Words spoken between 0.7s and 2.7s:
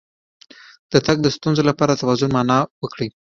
د تګ د ستونزې لپاره د توازن معاینه